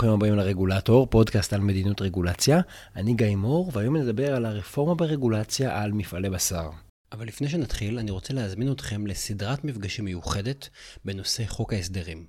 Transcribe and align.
ברוכים 0.00 0.14
הבאים 0.14 0.34
לרגולטור, 0.34 1.06
פודקאסט 1.06 1.52
על 1.52 1.60
מדיניות 1.60 2.00
רגולציה. 2.00 2.60
אני 2.96 3.14
גיא 3.14 3.36
מור, 3.36 3.70
והיום 3.74 3.96
נדבר 3.96 4.34
על 4.34 4.46
הרפורמה 4.46 4.94
ברגולציה 4.94 5.82
על 5.82 5.92
מפעלי 5.92 6.30
בשר. 6.30 6.70
אבל 7.12 7.26
לפני 7.26 7.48
שנתחיל, 7.48 7.98
אני 7.98 8.10
רוצה 8.10 8.34
להזמין 8.34 8.72
אתכם 8.72 9.06
לסדרת 9.06 9.64
מפגשים 9.64 10.04
מיוחדת 10.04 10.68
בנושא 11.04 11.46
חוק 11.46 11.72
ההסדרים. 11.72 12.26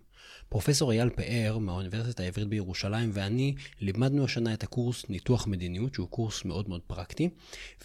פרופסור 0.50 0.92
אייל 0.92 1.10
פאר 1.10 1.58
מהאוניברסיטה 1.58 2.24
העברית 2.24 2.48
בירושלים 2.48 3.12
ואני 3.14 3.56
לימדנו 3.80 4.26
השנה 4.26 4.54
את 4.54 4.64
הקורס 4.64 5.10
ניתוח 5.10 5.48
מדיניות, 5.48 5.94
שהוא 5.94 6.08
קורס 6.08 6.46
מאוד 6.46 6.70
מאוד 6.70 6.82
פרקטי, 6.88 7.30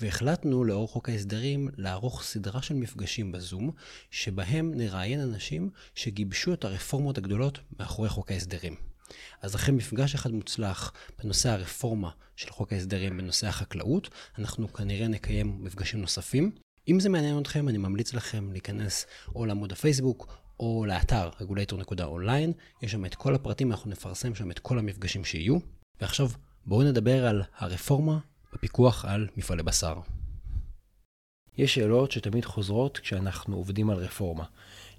והחלטנו 0.00 0.64
לאור 0.64 0.88
חוק 0.88 1.08
ההסדרים 1.08 1.68
לערוך 1.76 2.22
סדרה 2.22 2.62
של 2.62 2.74
מפגשים 2.74 3.32
בזום, 3.32 3.70
שבהם 4.10 4.74
נראיין 4.74 5.20
אנשים 5.20 5.70
שגיבשו 5.94 6.52
את 6.52 6.64
הרפורמות 6.64 7.18
הגדולות 7.18 7.58
מאחורי 7.78 8.08
חוק 8.08 8.30
ההסדרים. 8.30 8.95
אז 9.42 9.54
אחרי 9.54 9.74
מפגש 9.74 10.14
אחד 10.14 10.32
מוצלח 10.32 10.92
בנושא 11.22 11.50
הרפורמה 11.50 12.10
של 12.36 12.50
חוק 12.50 12.72
ההסדרים 12.72 13.16
בנושא 13.16 13.46
החקלאות, 13.46 14.08
אנחנו 14.38 14.72
כנראה 14.72 15.08
נקיים 15.08 15.64
מפגשים 15.64 16.00
נוספים. 16.00 16.50
אם 16.88 17.00
זה 17.00 17.08
מעניין 17.08 17.38
אתכם, 17.38 17.68
אני 17.68 17.78
ממליץ 17.78 18.14
לכם 18.14 18.52
להיכנס 18.52 19.06
או 19.34 19.46
לעמוד 19.46 19.72
הפייסבוק 19.72 20.38
או 20.60 20.84
לאתר 20.88 21.30
regulator.online, 21.40 22.52
יש 22.82 22.92
שם 22.92 23.04
את 23.04 23.14
כל 23.14 23.34
הפרטים, 23.34 23.70
אנחנו 23.70 23.90
נפרסם 23.90 24.34
שם 24.34 24.50
את 24.50 24.58
כל 24.58 24.78
המפגשים 24.78 25.24
שיהיו. 25.24 25.58
ועכשיו 26.00 26.28
בואו 26.66 26.82
נדבר 26.82 27.26
על 27.26 27.42
הרפורמה 27.56 28.18
בפיקוח 28.52 29.04
על 29.04 29.28
מפעלי 29.36 29.62
בשר. 29.62 30.00
יש 31.58 31.74
שאלות 31.74 32.12
שתמיד 32.12 32.44
חוזרות 32.44 32.98
כשאנחנו 32.98 33.56
עובדים 33.56 33.90
על 33.90 33.96
רפורמה. 33.96 34.44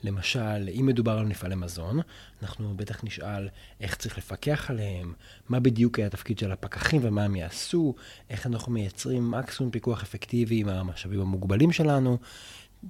למשל, 0.04 0.70
אם 0.80 0.86
מדובר 0.86 1.18
על 1.18 1.26
מפעלי 1.26 1.56
מזון, 1.56 2.00
אנחנו 2.42 2.74
בטח 2.76 3.04
נשאל 3.04 3.50
איך 3.82 3.96
צריך 3.96 4.18
לפקח 4.18 4.70
עליהם, 4.70 5.14
מה 5.50 5.60
בדיוק 5.60 6.00
היה 6.00 6.08
התפקיד 6.08 6.40
של 6.40 6.52
הפקחים 6.52 7.02
ומה 7.04 7.24
הם 7.24 7.36
יעשו, 7.36 7.96
איך 8.30 8.46
אנחנו 8.46 8.72
מייצרים 8.72 9.32
מקסימום 9.32 9.72
פיקוח 9.72 10.04
אפקטיבי 10.04 10.60
עם 10.60 10.70
המשאבים 10.70 11.22
המוגבלים 11.22 11.72
שלנו. 11.72 12.18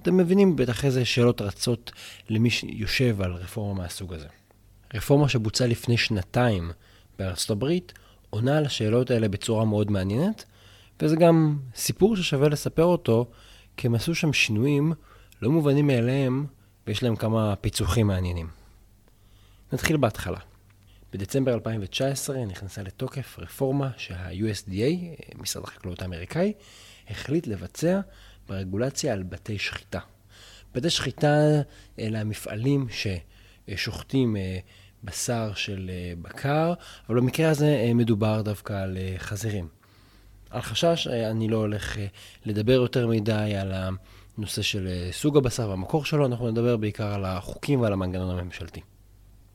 אתם 0.02 0.16
מבינים 0.16 0.56
בטח 0.56 0.84
איזה 0.84 1.04
שאלות 1.04 1.40
רצות 1.40 1.92
למי 2.30 2.50
שיושב 2.50 3.22
על 3.22 3.32
רפורמה 3.32 3.82
מהסוג 3.82 4.14
הזה. 4.14 4.28
רפורמה 4.94 5.28
שבוצעה 5.28 5.68
לפני 5.68 5.96
שנתיים 5.96 6.70
בארצות 7.18 7.50
הברית 7.50 7.92
עונה 8.30 8.58
על 8.58 8.66
השאלות 8.66 9.10
האלה 9.10 9.28
בצורה 9.28 9.64
מאוד 9.64 9.90
מעניינת, 9.90 10.44
וזה 11.02 11.16
גם 11.16 11.58
סיפור 11.74 12.16
ששווה 12.16 12.48
לספר 12.48 12.84
אותו, 12.84 13.30
כי 13.76 13.86
הם 13.86 13.94
עשו 13.94 14.14
שם 14.14 14.32
שינויים 14.32 14.92
לא 15.42 15.50
מובנים 15.50 15.86
מאליהם 15.86 16.46
ויש 16.88 17.02
להם 17.02 17.16
כמה 17.16 17.56
פיצוחים 17.56 18.06
מעניינים. 18.06 18.48
נתחיל 19.72 19.96
בהתחלה. 19.96 20.38
בדצמבר 21.12 21.54
2019 21.54 22.44
נכנסה 22.44 22.82
לתוקף 22.82 23.38
רפורמה 23.38 23.90
שה-USDA, 23.96 24.94
משרד 25.38 25.64
החקלאות 25.64 26.02
האמריקאי, 26.02 26.52
החליט 27.10 27.46
לבצע 27.46 28.00
ברגולציה 28.48 29.12
על 29.12 29.22
בתי 29.22 29.58
שחיטה. 29.58 29.98
בתי 30.74 30.90
שחיטה 30.90 31.36
אלה 31.98 32.20
המפעלים 32.20 32.86
ששוחטים 33.68 34.36
אה, 34.36 34.58
בשר 35.04 35.54
של 35.54 35.90
אה, 35.92 36.12
בקר, 36.22 36.72
אבל 37.08 37.16
במקרה 37.16 37.50
הזה 37.50 37.66
אה, 37.66 37.94
מדובר 37.94 38.42
דווקא 38.42 38.72
על 38.72 38.98
חזירים. 39.18 39.68
על 40.50 40.60
חשש, 40.60 41.06
אני 41.06 41.48
לא 41.48 41.56
הולך 41.56 41.96
לדבר 42.44 42.72
יותר 42.72 43.06
מדי 43.06 43.56
על 43.56 43.72
ה... 43.72 43.88
נושא 44.38 44.62
של 44.62 44.86
אה, 44.86 45.08
סוג 45.12 45.36
הבשר 45.36 45.68
והמקור 45.68 46.04
שלו, 46.04 46.26
אנחנו 46.26 46.50
נדבר 46.50 46.76
בעיקר 46.76 47.14
על 47.14 47.24
החוקים 47.24 47.80
ועל 47.80 47.92
המנגנון 47.92 48.38
הממשלתי. 48.38 48.80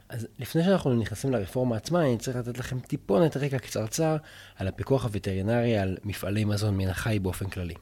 אז 0.10 0.28
לפני 0.40 0.64
שאנחנו 0.64 0.94
נכנסים 0.94 1.32
לרפורמה 1.32 1.76
עצמה, 1.76 2.02
אני 2.02 2.18
צריך 2.18 2.38
לתת 2.38 2.58
לכם 2.58 2.80
טיפונת 2.80 3.38
רקע 3.38 3.60
קצרצר 3.60 4.18
על 4.56 4.68
הפיקוח 4.68 5.04
הווטרינרי 5.04 5.78
על 5.78 5.98
מפעלי 6.04 6.46
מזון 6.46 6.78
מן 6.78 6.88
החי 6.88 7.20
באופן 7.22 7.50
כללי. 7.50 7.74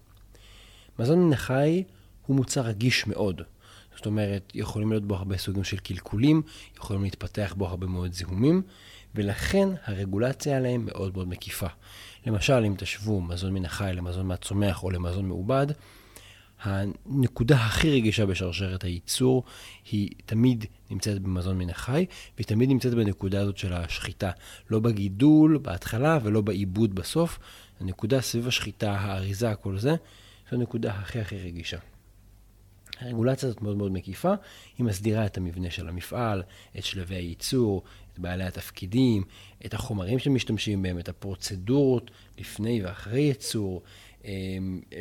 מזון 0.99 1.19
מן 1.19 1.33
החי 1.33 1.83
הוא 2.25 2.35
מוצר 2.35 2.61
רגיש 2.61 3.07
מאוד. 3.07 3.41
זאת 3.95 4.05
אומרת, 4.05 4.51
יכולים 4.55 4.89
להיות 4.91 5.05
בו 5.05 5.15
הרבה 5.15 5.37
סוגים 5.37 5.63
של 5.63 5.77
קלקולים, 5.77 6.41
יכולים 6.77 7.03
להתפתח 7.03 7.53
בו 7.57 7.67
הרבה 7.67 7.87
מאוד 7.87 8.13
זיהומים, 8.13 8.61
ולכן 9.15 9.69
הרגולציה 9.85 10.57
עליהם 10.57 10.85
מאוד 10.85 11.13
מאוד 11.13 11.27
מקיפה. 11.27 11.67
למשל, 12.25 12.63
אם 12.67 12.75
תשוו 12.77 13.21
מזון 13.21 13.53
מן 13.53 13.65
החי 13.65 13.91
למזון 13.93 14.27
מהצומח 14.27 14.83
או 14.83 14.91
למזון 14.91 15.25
מעובד, 15.25 15.67
הנקודה 16.61 17.55
הכי 17.55 17.91
רגישה 17.91 18.25
בשרשרת 18.25 18.83
הייצור 18.83 19.43
היא 19.91 20.09
תמיד 20.25 20.65
נמצאת 20.89 21.19
במזון 21.19 21.57
מן 21.57 21.69
החי, 21.69 22.05
והיא 22.37 22.47
תמיד 22.47 22.69
נמצאת 22.69 22.93
בנקודה 22.93 23.41
הזאת 23.41 23.57
של 23.57 23.73
השחיטה. 23.73 24.31
לא 24.69 24.79
בגידול 24.79 25.57
בהתחלה 25.57 26.19
ולא 26.23 26.41
בעיבוד 26.41 26.95
בסוף. 26.95 27.39
הנקודה 27.79 28.21
סביב 28.21 28.47
השחיטה, 28.47 28.91
האריזה, 28.91 29.55
כל 29.55 29.77
זה, 29.77 29.95
זו 30.51 30.57
הנקודה 30.57 30.91
הכי 30.91 31.19
הכי 31.19 31.37
רגישה. 31.37 31.77
הרגולציה 32.99 33.49
הזאת 33.49 33.61
מאוד 33.61 33.77
מאוד 33.77 33.91
מקיפה, 33.91 34.33
היא 34.77 34.85
מסדירה 34.85 35.25
את 35.25 35.37
המבנה 35.37 35.71
של 35.71 35.89
המפעל, 35.89 36.43
את 36.77 36.83
שלבי 36.83 37.15
הייצור, 37.15 37.83
את 38.13 38.19
בעלי 38.19 38.43
התפקידים, 38.43 39.23
את 39.65 39.73
החומרים 39.73 40.19
שמשתמשים 40.19 40.81
בהם, 40.81 40.99
את 40.99 41.09
הפרוצדורות 41.09 42.11
לפני 42.37 42.83
ואחרי 42.83 43.21
ייצור, 43.21 43.81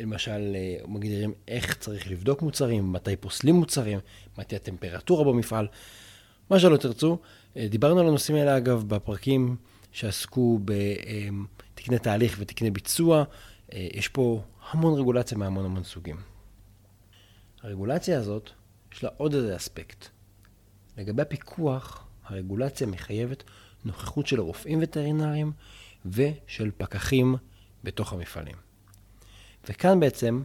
למשל, 0.01 0.55
אה, 0.55 0.75
מגדירים 0.87 1.33
איך 1.47 1.77
צריך 1.77 2.11
לבדוק 2.11 2.41
מוצרים, 2.41 2.93
מתי 2.93 3.15
פוסלים 3.15 3.55
מוצרים, 3.55 3.99
מתי 4.37 4.55
הטמפרטורה 4.55 5.23
במפעל, 5.23 5.67
מה 6.49 6.59
שלא 6.59 6.77
תרצו. 6.77 7.17
אה, 7.57 7.67
דיברנו 7.67 7.99
על 7.99 8.07
הנושאים 8.07 8.37
האלה, 8.37 8.57
אגב, 8.57 8.83
בפרקים 8.87 9.55
שעסקו 9.91 10.59
בתקני 10.65 11.99
תהליך 11.99 12.35
ותקני 12.39 12.71
ביצוע. 12.71 13.23
אה, 13.73 13.87
יש 13.93 14.07
פה 14.07 14.43
המון 14.71 14.99
רגולציה 14.99 15.37
מהמון 15.37 15.65
המון 15.65 15.83
סוגים. 15.83 16.17
הרגולציה 17.61 18.19
הזאת, 18.19 18.49
יש 18.93 19.03
לה 19.03 19.09
עוד 19.17 19.33
איזה 19.33 19.55
אספקט. 19.55 20.07
לגבי 20.97 21.21
הפיקוח, 21.21 22.07
הרגולציה 22.25 22.87
מחייבת 22.87 23.43
נוכחות 23.85 24.27
של 24.27 24.39
רופאים 24.39 24.79
וטרינריים 24.81 25.51
ושל 26.05 26.71
פקחים 26.77 27.35
בתוך 27.83 28.13
המפעלים. 28.13 28.70
וכאן 29.69 29.99
בעצם 29.99 30.43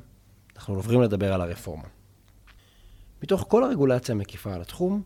אנחנו 0.56 0.74
עוברים 0.74 1.02
לדבר 1.02 1.32
על 1.32 1.40
הרפורמה. 1.40 1.88
מתוך 3.22 3.44
כל 3.48 3.64
הרגולציה 3.64 4.14
המקיפה 4.14 4.54
על 4.54 4.60
התחום, 4.60 5.02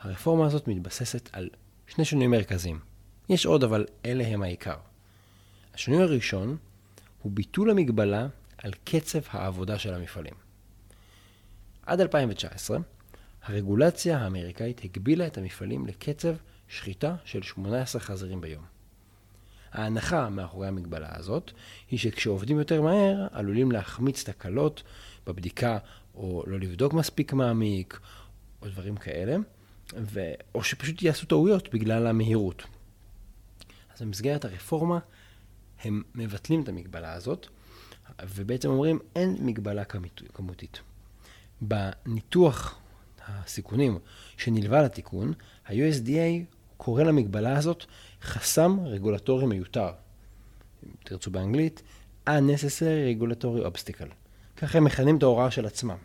הרפורמה 0.00 0.46
הזאת 0.46 0.68
מתבססת 0.68 1.28
על 1.32 1.48
שני 1.86 2.04
שינויים 2.04 2.30
מרכזיים. 2.30 2.78
יש 3.28 3.46
עוד, 3.46 3.64
אבל 3.64 3.86
אלה 4.04 4.26
הם 4.26 4.42
העיקר. 4.42 4.76
השינוי 5.74 6.02
הראשון 6.02 6.56
הוא 7.22 7.32
ביטול 7.32 7.70
המגבלה 7.70 8.26
על 8.58 8.72
קצב 8.84 9.18
העבודה 9.30 9.78
של 9.78 9.94
המפעלים. 9.94 10.34
עד 11.86 12.00
2019, 12.00 12.78
הרגולציה 13.42 14.18
האמריקאית 14.18 14.80
הגבילה 14.84 15.26
את 15.26 15.38
המפעלים 15.38 15.86
לקצב 15.86 16.34
שחיטה 16.68 17.16
של 17.24 17.42
18 17.42 18.00
חזירים 18.00 18.40
ביום. 18.40 18.73
ההנחה 19.74 20.28
מאחורי 20.28 20.68
המגבלה 20.68 21.08
הזאת 21.10 21.52
היא 21.90 21.98
שכשעובדים 21.98 22.58
יותר 22.58 22.82
מהר 22.82 23.26
עלולים 23.32 23.72
להחמיץ 23.72 24.24
תקלות 24.24 24.82
בבדיקה 25.26 25.78
או 26.14 26.44
לא 26.46 26.58
לבדוק 26.58 26.92
מספיק 26.92 27.32
מעמיק 27.32 28.00
או 28.62 28.68
דברים 28.68 28.96
כאלה, 28.96 29.36
ו... 29.96 30.20
או 30.54 30.64
שפשוט 30.64 31.02
יעשו 31.02 31.26
טעויות 31.26 31.74
בגלל 31.74 32.06
המהירות. 32.06 32.62
אז 33.94 34.02
במסגרת 34.02 34.44
הרפורמה 34.44 34.98
הם 35.84 36.02
מבטלים 36.14 36.62
את 36.62 36.68
המגבלה 36.68 37.12
הזאת 37.12 37.46
ובעצם 38.22 38.68
אומרים 38.68 38.98
אין 39.16 39.36
מגבלה 39.40 39.82
כמותית. 40.34 40.80
בניתוח 41.60 42.78
הסיכונים 43.26 43.98
שנלווה 44.36 44.82
לתיקון, 44.82 45.32
ה-USDA 45.66 46.54
קורא 46.84 47.02
למגבלה 47.02 47.58
הזאת 47.58 47.84
חסם 48.22 48.78
רגולטורי 48.84 49.46
מיותר. 49.46 49.88
אם 50.86 50.90
תרצו 51.04 51.30
באנגלית, 51.30 51.82
unnecessary 52.28 53.20
regulatory 53.20 53.66
obstacle. 53.66 54.12
ככה 54.56 54.78
הם 54.78 54.84
מכנים 54.84 55.16
את 55.18 55.22
ההוראה 55.22 55.50
של 55.50 55.66
עצמם. 55.66 55.96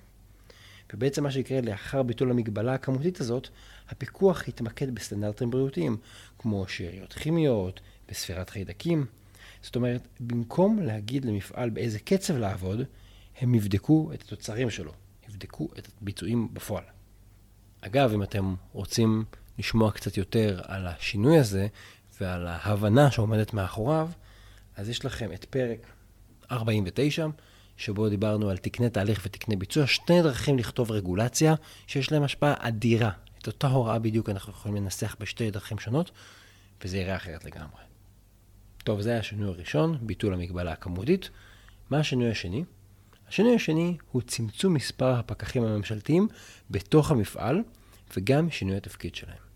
ובעצם 0.93 1.23
מה 1.23 1.31
שיקרה 1.31 1.61
לאחר 1.61 2.03
ביטול 2.03 2.31
המגבלה 2.31 2.73
הכמותית 2.73 3.21
הזאת, 3.21 3.49
הפיקוח 3.89 4.47
יתמקד 4.47 4.95
בסטנדרטים 4.95 5.49
בריאותיים, 5.49 5.97
כמו 6.37 6.67
שאריות 6.67 7.13
כימיות, 7.13 7.79
בספירת 8.09 8.49
חיידקים. 8.49 9.05
זאת 9.61 9.75
אומרת, 9.75 10.07
במקום 10.19 10.79
להגיד 10.79 11.25
למפעל 11.25 11.69
באיזה 11.69 11.99
קצב 11.99 12.37
לעבוד, 12.37 12.81
הם 13.41 13.55
יבדקו 13.55 14.11
את 14.13 14.21
התוצרים 14.21 14.69
שלו, 14.69 14.91
יבדקו 15.29 15.69
את 15.77 15.87
הביצועים 16.01 16.53
בפועל. 16.53 16.83
אגב, 17.81 18.13
אם 18.13 18.23
אתם 18.23 18.55
רוצים 18.73 19.25
לשמוע 19.59 19.91
קצת 19.91 20.17
יותר 20.17 20.61
על 20.63 20.87
השינוי 20.87 21.39
הזה 21.39 21.67
ועל 22.21 22.47
ההבנה 22.47 23.11
שעומדת 23.11 23.53
מאחוריו, 23.53 24.09
אז 24.75 24.89
יש 24.89 25.05
לכם 25.05 25.33
את 25.33 25.45
פרק 25.45 25.79
49, 26.51 27.27
שבו 27.77 28.09
דיברנו 28.09 28.49
על 28.49 28.57
תקני 28.57 28.89
תהליך 28.89 29.21
ותקני 29.25 29.55
ביצוע, 29.55 29.87
שתי 29.87 30.21
דרכים 30.21 30.57
לכתוב 30.57 30.91
רגולציה 30.91 31.55
שיש 31.87 32.11
להם 32.11 32.23
השפעה 32.23 32.53
אדירה. 32.57 33.11
את 33.41 33.47
אותה 33.47 33.67
הוראה 33.67 33.99
בדיוק 33.99 34.29
אנחנו 34.29 34.51
יכולים 34.51 34.83
לנסח 34.83 35.15
בשתי 35.19 35.51
דרכים 35.51 35.79
שונות, 35.79 36.11
וזה 36.83 36.97
יראה 36.97 37.15
אחרת 37.15 37.45
לגמרי. 37.45 37.81
טוב, 38.83 39.01
זה 39.01 39.09
היה 39.09 39.19
השינוי 39.19 39.47
הראשון, 39.47 39.97
ביטול 40.01 40.33
המגבלה 40.33 40.71
הכמותית. 40.71 41.29
מה 41.89 41.99
השינוי 41.99 42.31
השני? 42.31 42.63
השינוי 43.27 43.55
השני 43.55 43.97
הוא 44.11 44.21
צמצום 44.21 44.73
מספר 44.73 45.13
הפקחים 45.13 45.63
הממשלתיים 45.63 46.27
בתוך 46.71 47.11
המפעל, 47.11 47.63
וגם 48.17 48.51
שינוי 48.51 48.77
התפקיד 48.77 49.15
שלהם. 49.15 49.48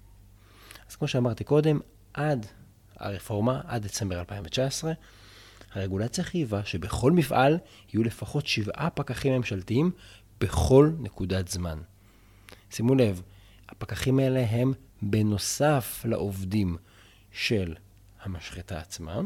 אז 0.94 0.98
כמו 0.98 1.08
שאמרתי 1.08 1.44
קודם, 1.44 1.80
עד 2.14 2.46
הרפורמה, 2.96 3.62
עד 3.68 3.84
דצמבר 3.84 4.20
2019, 4.20 4.94
הרגולציה 5.74 6.24
חייבה 6.24 6.66
שבכל 6.66 7.12
מפעל 7.12 7.58
יהיו 7.94 8.04
לפחות 8.04 8.48
שבעה 8.48 8.90
פקחים 8.90 9.34
ממשלתיים 9.34 9.92
בכל 10.40 10.92
נקודת 11.00 11.48
זמן. 11.48 11.80
שימו 12.70 12.96
לב, 12.96 13.22
הפקחים 13.70 14.20
האלה 14.20 14.46
הם 14.50 14.74
בנוסף 15.02 16.02
לעובדים 16.06 16.78
של 17.32 17.76
המשחטה 18.22 18.80
עצמה, 18.80 19.22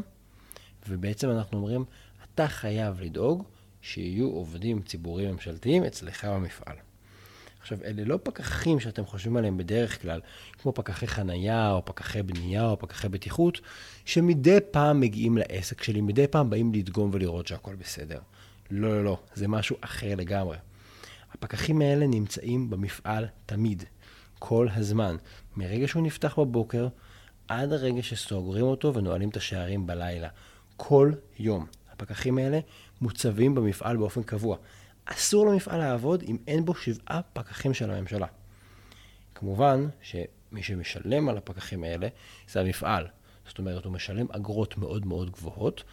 ובעצם 0.88 1.30
אנחנו 1.30 1.58
אומרים, 1.58 1.84
אתה 2.24 2.48
חייב 2.48 3.00
לדאוג 3.00 3.44
שיהיו 3.82 4.26
עובדים 4.26 4.82
ציבוריים 4.82 5.30
ממשלתיים 5.30 5.84
אצלך 5.84 6.24
במפעל. 6.24 6.76
עכשיו, 7.60 7.78
אלה 7.84 8.04
לא 8.04 8.18
פקחים 8.22 8.80
שאתם 8.80 9.06
חושבים 9.06 9.36
עליהם 9.36 9.56
בדרך 9.58 10.02
כלל, 10.02 10.20
כמו 10.58 10.72
פקחי 10.72 11.06
חנייה, 11.06 11.72
או 11.72 11.84
פקחי 11.84 12.22
בנייה, 12.22 12.66
או 12.66 12.78
פקחי 12.78 13.08
בטיחות, 13.08 13.60
שמדי 14.04 14.58
פעם 14.70 15.00
מגיעים 15.00 15.38
לעסק 15.38 15.82
שלי, 15.82 16.00
מדי 16.00 16.26
פעם 16.26 16.50
באים 16.50 16.74
לדגום 16.74 17.10
ולראות 17.12 17.46
שהכל 17.46 17.74
בסדר. 17.74 18.18
לא, 18.70 18.88
לא, 18.88 19.04
לא, 19.04 19.18
זה 19.34 19.48
משהו 19.48 19.76
אחר 19.80 20.14
לגמרי. 20.14 20.56
הפקחים 21.32 21.80
האלה 21.80 22.06
נמצאים 22.06 22.70
במפעל 22.70 23.26
תמיד, 23.46 23.84
כל 24.38 24.68
הזמן. 24.74 25.16
מרגע 25.56 25.88
שהוא 25.88 26.02
נפתח 26.02 26.38
בבוקר, 26.38 26.88
עד 27.48 27.72
הרגע 27.72 28.02
שסוגרים 28.02 28.64
אותו 28.64 28.94
ונועלים 28.94 29.28
את 29.28 29.36
השערים 29.36 29.86
בלילה. 29.86 30.28
כל 30.76 31.12
יום. 31.38 31.66
הפקחים 31.92 32.38
האלה 32.38 32.60
מוצבים 33.00 33.54
במפעל 33.54 33.96
באופן 33.96 34.22
קבוע. 34.22 34.56
אסור 35.12 35.46
למפעל 35.46 35.78
לעבוד 35.78 36.22
אם 36.22 36.36
אין 36.46 36.64
בו 36.64 36.74
שבעה 36.74 37.20
פקחים 37.32 37.74
של 37.74 37.90
הממשלה. 37.90 38.26
כמובן 39.34 39.88
שמי 40.02 40.62
שמשלם 40.62 41.28
על 41.28 41.36
הפקחים 41.36 41.84
האלה 41.84 42.08
זה 42.48 42.60
המפעל. 42.60 43.06
זאת 43.48 43.58
אומרת, 43.58 43.84
הוא 43.84 43.92
משלם 43.92 44.26
אגרות 44.30 44.78
מאוד 44.78 45.06
מאוד 45.06 45.30
גבוהות, 45.30 45.84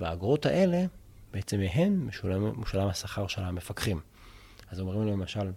והאגרות 0.00 0.46
האלה, 0.46 0.84
בעצם 1.32 1.58
מהן 1.60 1.96
משולם, 1.96 2.60
משולם 2.60 2.88
השכר 2.88 3.26
של 3.26 3.42
המפקחים. 3.42 4.00
אז 4.70 4.80
אומרים 4.80 5.06
למשל, 5.06 5.52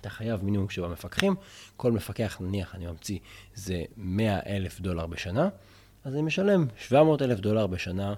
אתה 0.00 0.10
חייב 0.10 0.44
מינימום 0.44 0.68
שבעה 0.68 0.90
מפקחים, 0.90 1.34
כל 1.76 1.92
מפקח, 1.92 2.36
נניח, 2.40 2.74
אני 2.74 2.86
ממציא, 2.86 3.18
זה 3.54 3.82
100 3.96 4.40
אלף 4.46 4.80
דולר 4.80 5.06
בשנה, 5.06 5.48
אז 6.04 6.14
אני 6.14 6.22
משלם 6.22 6.66
700 6.76 7.22
אלף 7.22 7.40
דולר 7.40 7.66
בשנה 7.66 8.14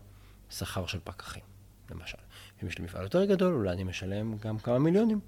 שכר 0.51 0.87
של 0.87 0.99
פקחים, 1.05 1.43
למשל. 1.91 2.19
אם 2.63 2.69
יש 2.69 2.79
לי 2.79 2.85
מפעל 2.85 3.03
יותר 3.03 3.25
גדול, 3.25 3.55
אולי 3.55 3.71
אני 3.71 3.85
משלם 3.85 4.37
גם 4.37 4.59
כמה 4.59 4.79
מיליונים. 4.79 5.21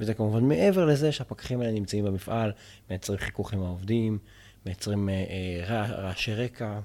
וזה 0.00 0.14
כמובן 0.14 0.44
מעבר 0.44 0.84
לזה 0.84 1.12
שהפקחים 1.12 1.60
האלה 1.60 1.72
נמצאים 1.72 2.04
במפעל, 2.04 2.52
מייצרים 2.90 3.18
חיכוך 3.18 3.52
עם 3.52 3.62
העובדים, 3.62 4.18
מייצרים 4.66 5.08
אה, 5.08 5.24
אה, 5.68 5.86
רעשי 5.86 6.34
רקע, 6.34 6.80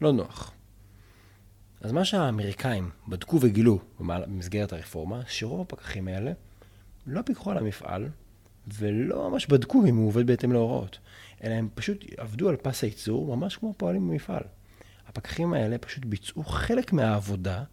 לא 0.00 0.12
נוח. 0.12 0.52
אז 1.80 1.92
מה 1.92 2.04
שהאמריקאים 2.04 2.90
בדקו 3.08 3.38
וגילו 3.40 3.78
במסגרת 4.00 4.72
הרפורמה, 4.72 5.20
שרוב 5.26 5.60
הפקחים 5.60 6.08
האלה 6.08 6.32
לא 7.06 7.22
פיקחו 7.22 7.50
על 7.50 7.58
המפעל 7.58 8.08
ולא 8.78 9.30
ממש 9.30 9.46
בדקו 9.46 9.84
אם 9.86 9.96
הוא 9.96 10.08
עובד 10.08 10.26
בהתאם 10.26 10.52
להוראות, 10.52 10.98
אלא 11.44 11.54
הם 11.54 11.68
פשוט 11.74 12.04
עבדו 12.16 12.48
על 12.48 12.56
פס 12.56 12.82
הייצור 12.82 13.36
ממש 13.36 13.56
כמו 13.56 13.74
פועלים 13.76 14.08
במפעל. 14.08 14.42
הפקחים 15.08 15.52
האלה 15.52 15.78
פשוט 15.78 16.04
ביצעו 16.04 16.44
חלק 16.44 16.92
מהעבודה 16.92 17.64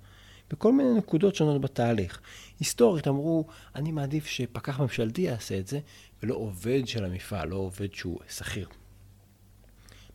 בכל 0.53 0.73
מיני 0.73 0.93
נקודות 0.93 1.35
שונות 1.35 1.61
בתהליך. 1.61 2.21
היסטורית 2.59 3.07
אמרו, 3.07 3.47
אני 3.75 3.91
מעדיף 3.91 4.25
שפקח 4.25 4.79
ממשלתי 4.79 5.21
יעשה 5.21 5.59
את 5.59 5.67
זה, 5.67 5.79
ולא 6.23 6.35
עובד 6.35 6.87
של 6.87 7.05
המפעל, 7.05 7.49
לא 7.49 7.55
עובד 7.55 7.93
שהוא 7.93 8.19
שכיר. 8.29 8.67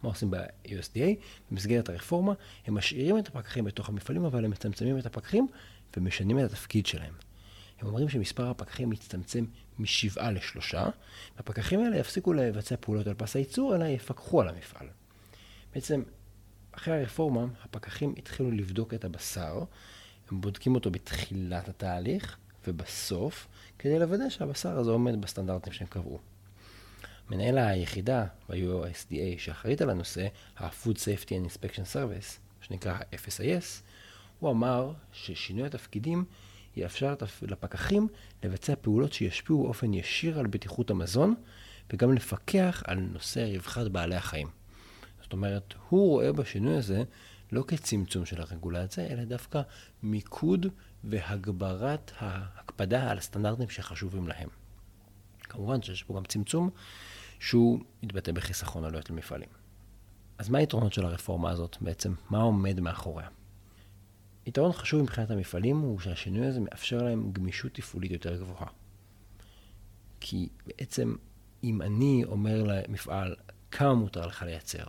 מה 0.03 0.09
עושים 0.09 0.31
ב-USDA? 0.31 1.21
במסגרת 1.51 1.89
הרפורמה, 1.89 2.33
הם 2.67 2.75
משאירים 2.75 3.19
את 3.19 3.29
הפקחים 3.29 3.65
בתוך 3.65 3.89
המפעלים, 3.89 4.25
אבל 4.25 4.45
הם 4.45 4.51
מצמצמים 4.51 4.99
את 4.99 5.07
הפקחים 5.07 5.47
ומשנים 5.97 6.39
את 6.39 6.45
התפקיד 6.45 6.87
שלהם. 6.87 7.15
הם 7.81 7.87
אומרים 7.87 8.09
שמספר 8.09 8.51
הפקחים 8.51 8.91
מצטמצם 8.91 9.45
משבעה 9.79 10.31
לשלושה, 10.31 10.87
והפקחים 11.37 11.81
האלה 11.81 11.97
יפסיקו 11.97 12.33
לבצע 12.33 12.75
פעולות 12.81 13.07
על 13.07 13.15
פס 13.15 13.37
הייצור, 13.37 13.75
אלא 13.75 13.85
יפקחו 13.85 14.41
על 14.41 14.49
המפעל. 14.49 14.87
בעצם, 15.75 16.03
אחרי 16.73 17.01
הרפורמה, 17.01 17.47
הפקחים 17.65 18.15
התחילו 18.19 18.51
לבדוק 18.51 18.95
את 18.95 19.05
הבשר, 19.05 19.65
הם 20.31 20.41
בודקים 20.41 20.75
אותו 20.75 20.91
בתחילת 20.91 21.69
התהליך 21.69 22.37
ובסוף, 22.67 23.47
כדי 23.79 23.99
לוודא 23.99 24.29
שהבשר 24.29 24.79
הזה 24.79 24.91
עומד 24.91 25.21
בסטנדרטים 25.21 25.73
שהם 25.73 25.87
קבעו. 25.87 26.19
מנהל 27.31 27.59
היחידה 27.59 28.27
ב-USDA 28.49 29.39
שאחראית 29.39 29.83
על 29.83 29.91
הנושא, 29.91 30.27
ה-Food 30.57 30.97
Safety 30.97 31.29
and 31.29 31.53
Inspection 31.53 31.95
Service, 31.95 32.39
שנקרא 32.61 32.99
FSIS, 32.99 33.83
הוא 34.39 34.51
אמר 34.51 34.93
ששינוי 35.13 35.67
התפקידים 35.67 36.25
יאפשר 36.77 37.15
לפקחים 37.43 38.09
לבצע 38.45 38.75
פעולות 38.81 39.13
שישפיעו 39.13 39.63
באופן 39.63 39.95
ישיר 39.95 40.39
על 40.39 40.47
בטיחות 40.47 40.91
המזון, 40.91 41.35
וגם 41.93 42.15
לפקח 42.15 42.83
על 42.87 42.99
נושא 43.01 43.41
רווחת 43.55 43.87
בעלי 43.87 44.17
החיים. 44.17 44.49
זאת 45.23 45.33
אומרת, 45.33 45.75
הוא 45.89 46.09
רואה 46.09 46.33
בשינוי 46.33 46.77
הזה 46.77 47.03
לא 47.53 47.65
כצמצום 47.67 48.27
של 48.27 48.41
הרגולציה, 48.41 49.07
אלא 49.07 49.25
דווקא 49.25 49.63
מיקוד 50.03 50.67
והגברת 51.05 52.13
ההקפדה 52.19 53.11
על 53.11 53.19
הסטנדרטים 53.19 53.69
שחשובים 53.69 54.29
להם. 54.29 54.49
כמובן 55.41 55.83
שיש 55.83 56.03
פה 56.03 56.15
גם 56.17 56.25
צמצום 56.25 56.71
שהוא 57.41 57.81
מתבטא 58.03 58.33
בחיסכון 58.33 58.85
עלויות 58.85 59.11
למפעלים. 59.11 59.49
אז 60.39 60.49
מה 60.49 60.59
היתרונות 60.59 60.93
של 60.93 61.05
הרפורמה 61.05 61.51
הזאת 61.51 61.77
בעצם? 61.81 62.15
מה 62.31 62.39
עומד 62.39 62.81
מאחוריה? 62.81 63.29
יתרון 64.47 64.73
חשוב 64.73 65.03
מבחינת 65.03 65.31
המפעלים 65.31 65.79
הוא 65.79 66.01
שהשינוי 66.01 66.47
הזה 66.47 66.61
מאפשר 66.61 67.03
להם 67.03 67.33
גמישות 67.33 67.75
תפעולית 67.75 68.11
יותר 68.11 68.37
גבוהה. 68.37 68.67
כי 70.21 70.49
בעצם 70.67 71.15
אם 71.65 71.83
אני 71.83 72.25
אומר 72.25 72.63
למפעל 72.63 73.37
כמה 73.71 73.95
מותר 73.95 74.27
לך 74.27 74.43
לייצר, 74.43 74.85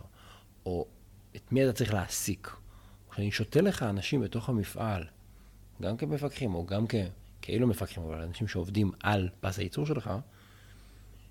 או 0.66 0.86
את 1.36 1.52
מי 1.52 1.64
אתה 1.64 1.72
צריך 1.72 1.94
להעסיק. 1.94 2.56
כשאני 3.10 3.32
שותה 3.32 3.60
לך 3.60 3.82
אנשים 3.82 4.20
בתוך 4.20 4.48
המפעל, 4.48 5.04
גם 5.82 5.96
כמפקחים 5.96 6.54
או 6.54 6.66
גם 6.66 6.86
כ... 6.88 6.94
כאילו 7.42 7.66
מפקחים, 7.66 8.02
אבל 8.02 8.22
אנשים 8.22 8.48
שעובדים 8.48 8.90
על 9.02 9.28
פס 9.40 9.58
הייצור 9.58 9.86
שלך, 9.86 10.10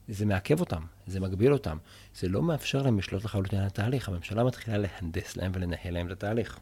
זה 0.09 0.25
מעכב 0.25 0.59
אותם, 0.59 0.81
זה 1.07 1.19
מגביל 1.19 1.53
אותם. 1.53 1.77
זה 2.15 2.29
לא 2.29 2.41
מאפשר 2.41 2.81
להם 2.81 2.99
לשלוט 2.99 3.23
לחלוטין 3.23 3.59
על 3.59 3.65
התהליך. 3.65 4.09
הממשלה 4.09 4.43
מתחילה 4.43 4.77
להנדס 4.77 5.37
להם 5.37 5.51
ולנהל 5.55 5.93
להם 5.93 6.07
את 6.07 6.11
התהליך. 6.11 6.59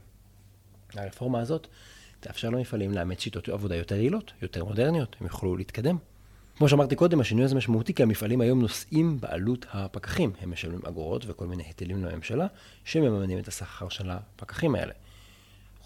הרפורמה 0.94 1.40
הזאת 1.40 1.68
תאפשר 2.20 2.50
למפעלים 2.50 2.92
לאמץ 2.92 3.20
שיטות 3.20 3.50
עבודה 3.50 3.76
יותר 3.76 3.96
יעילות, 3.96 4.34
יותר 4.42 4.66
מודרניות, 4.66 5.16
הם 5.20 5.28
יוכלו 5.28 5.58
להתקדם. 5.58 5.98
כמו 6.58 6.70
שאמרתי 6.70 6.96
קודם, 6.96 7.20
השינוי 7.20 7.46
הזה 7.46 7.56
משמעותי 7.56 7.94
כי 7.94 8.04
המפעלים 8.04 8.42
היום 8.42 8.62
נושאים 8.62 9.20
בעלות 9.20 9.66
הפקחים. 9.72 10.34
הם 10.42 10.52
משלמים 10.52 10.80
אגורות 10.88 11.24
וכל 11.28 11.48
מיני 11.48 11.64
היטלים 11.64 12.06
לממשלה, 12.06 12.48
שמממנים 12.84 13.40
את 13.40 13.48
השכר 13.48 13.90
של 13.90 14.10
הפקחים 14.10 14.76
האלה. 14.76 14.94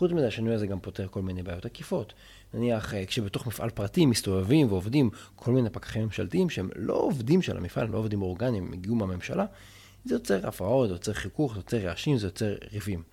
חוץ 0.01 0.11
מזה, 0.11 0.27
השינוי 0.27 0.53
הזה 0.53 0.67
גם 0.67 0.79
פותר 0.79 1.07
כל 1.11 1.21
מיני 1.21 1.43
בעיות 1.43 1.65
עקיפות. 1.65 2.13
נניח, 2.53 2.93
אה, 2.93 3.05
כשבתוך 3.05 3.47
מפעל 3.47 3.69
פרטי 3.69 4.05
מסתובבים 4.05 4.71
ועובדים 4.71 5.09
כל 5.35 5.51
מיני 5.51 5.69
פקחים 5.69 6.03
ממשלתיים 6.03 6.49
שהם 6.49 6.69
לא 6.75 6.93
עובדים 6.93 7.41
של 7.41 7.57
המפעל, 7.57 7.85
הם 7.85 7.93
לא 7.93 7.97
עובדים 7.97 8.21
אורגניים, 8.21 8.67
הם 8.67 8.73
הגיעו 8.73 8.95
מהממשלה, 8.95 9.45
זה 10.05 10.15
יוצר 10.15 10.47
הפרעות, 10.47 10.89
זה 10.89 10.95
יוצר 10.95 11.13
חיכוך, 11.13 11.53
זה 11.53 11.59
יוצר 11.59 11.77
רעשים, 11.77 12.17
זה 12.17 12.27
יוצר 12.27 12.55
ריבים. 12.73 13.03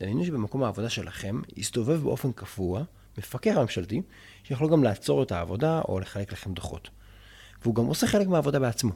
דמיינו 0.00 0.24
שבמקום 0.24 0.62
העבודה 0.62 0.88
שלכם 0.88 1.40
יסתובב 1.56 2.02
באופן 2.02 2.32
קבוע 2.32 2.82
מפקח 3.18 3.56
ממשלתי, 3.56 4.02
שיכול 4.44 4.70
גם 4.70 4.84
לעצור 4.84 5.22
את 5.22 5.32
העבודה 5.32 5.80
או 5.88 6.00
לחלק 6.00 6.32
לכם 6.32 6.52
דוחות. 6.52 6.88
והוא 7.62 7.74
גם 7.74 7.86
עושה 7.86 8.06
חלק 8.06 8.26
מהעבודה 8.26 8.58
בעצמו. 8.58 8.92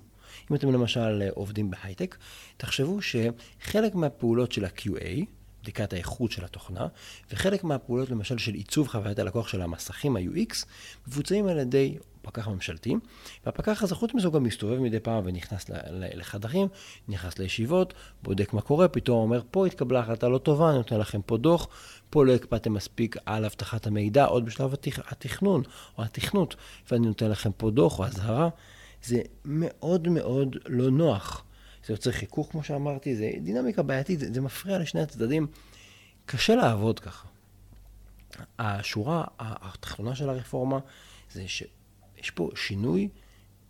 אם 0.51 0.57
אתם 0.57 0.73
למשל 0.73 1.23
עובדים 1.35 1.71
בהייטק, 1.71 2.17
תחשבו 2.57 2.99
שחלק 3.03 3.95
מהפעולות 3.95 4.53
של 4.53 4.65
ה-QA, 4.65 5.38
בדיקת 5.69 5.93
האיכות 5.93 6.33
של 6.33 6.45
התוכנה, 6.45 6.87
וחלק 7.33 7.65
מהפעולות 7.65 8.11
למשל 8.11 8.39
של 8.39 8.55
עיצוב 8.55 8.89
חוויית 8.89 9.19
הלקוח 9.19 9.49
של 9.49 9.63
המסכים 9.63 10.17
ה-UX, 10.17 10.67
מבוצעים 11.09 11.47
על 11.47 11.59
ידי 11.59 11.99
פקח 12.23 12.49
ממשלתי, 12.49 12.95
והפקח 13.47 13.83
הזה 13.83 13.95
חוץ 13.95 14.15
מזה 14.15 14.27
הוא 14.27 14.35
גם 14.35 14.43
מסתובב 14.43 14.79
מדי 14.79 15.01
פעם 15.01 15.23
ונכנס 15.27 15.65
לחדרים, 15.91 16.69
נכנס 17.09 17.39
לישיבות, 17.39 17.95
בודק 18.23 18.53
מה 18.53 18.61
קורה, 18.61 18.89
פתאום 18.89 19.19
אומר, 19.19 19.43
פה 19.51 19.67
התקבלה 19.67 20.01
החלטה 20.01 20.29
לא 20.29 20.39
טובה, 20.39 20.69
אני 20.69 20.79
נותן 20.79 20.99
לכם 20.99 21.23
פה 21.23 21.37
דוח, 21.37 21.69
פה 22.11 22.25
לא 22.25 22.33
הקפדתם 22.35 22.75
מספיק 22.75 23.17
על 23.27 23.45
אבטחת 23.45 23.87
המידע, 23.87 24.25
עוד 24.25 24.45
בשלב 24.45 24.75
התכנון 25.07 25.63
או 25.99 26.03
התכנות, 26.03 26.57
ואני 26.91 27.07
נותן 27.07 27.31
לכם 27.31 27.51
פה 27.57 27.71
דוח 27.71 27.99
או 27.99 28.05
אזהרה. 28.05 28.49
זה 29.03 29.21
מאוד 29.45 30.09
מאוד 30.09 30.57
לא 30.67 30.91
נוח. 30.91 31.45
זה 31.89 31.95
יוצר 31.95 32.13
חיכוך, 32.13 32.51
כמו 32.51 32.63
שאמרתי, 32.63 33.17
זה 33.17 33.31
דינמיקה 33.43 33.83
בעייתית, 33.83 34.19
זה, 34.19 34.33
זה 34.33 34.41
מפריע 34.41 34.79
לשני 34.79 35.01
הצדדים. 35.01 35.47
קשה 36.27 36.55
לעבוד 36.55 37.01
ככה. 37.01 37.29
השורה 38.59 39.25
התחתונה 39.39 40.15
של 40.15 40.29
הרפורמה 40.29 40.79
זה 41.33 41.49
שיש 41.49 42.31
פה 42.35 42.51
שינוי 42.55 43.09